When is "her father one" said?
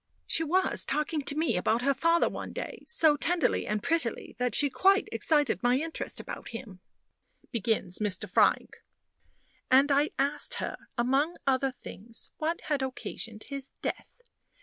1.83-2.53